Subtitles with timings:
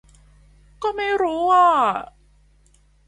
[0.83, 1.67] ก็ไม่รู้อ่า